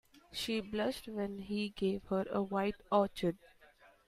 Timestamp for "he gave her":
1.37-2.25